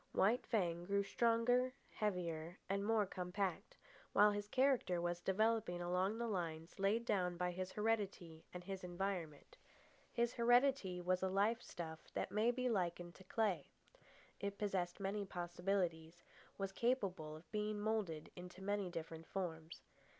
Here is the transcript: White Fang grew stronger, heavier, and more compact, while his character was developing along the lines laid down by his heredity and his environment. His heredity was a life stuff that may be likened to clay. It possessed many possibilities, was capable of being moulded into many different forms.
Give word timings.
White 0.13 0.47
Fang 0.47 0.83
grew 0.85 1.03
stronger, 1.03 1.75
heavier, 1.91 2.57
and 2.67 2.83
more 2.83 3.05
compact, 3.05 3.77
while 4.13 4.31
his 4.31 4.47
character 4.47 4.99
was 4.99 5.21
developing 5.21 5.79
along 5.79 6.17
the 6.17 6.25
lines 6.27 6.79
laid 6.79 7.05
down 7.05 7.37
by 7.37 7.51
his 7.51 7.73
heredity 7.73 8.43
and 8.51 8.63
his 8.63 8.83
environment. 8.83 9.57
His 10.11 10.33
heredity 10.33 10.99
was 11.01 11.21
a 11.21 11.29
life 11.29 11.61
stuff 11.61 11.99
that 12.15 12.31
may 12.31 12.49
be 12.49 12.67
likened 12.67 13.13
to 13.13 13.23
clay. 13.23 13.69
It 14.39 14.57
possessed 14.57 14.99
many 14.99 15.23
possibilities, 15.23 16.23
was 16.57 16.71
capable 16.71 17.35
of 17.35 17.51
being 17.51 17.79
moulded 17.79 18.31
into 18.35 18.63
many 18.63 18.89
different 18.89 19.27
forms. 19.27 19.83